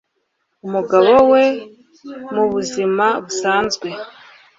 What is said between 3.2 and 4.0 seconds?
busanzwe